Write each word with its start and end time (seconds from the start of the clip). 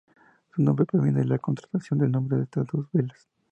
Su 0.55 0.63
nombre 0.63 0.87
proviene 0.87 1.19
de 1.19 1.27
la 1.27 1.37
contracción 1.37 1.99
del 1.99 2.09
nombre 2.11 2.37
de 2.37 2.45
estas 2.45 2.65
dos 2.65 2.87
velas. 2.91 3.29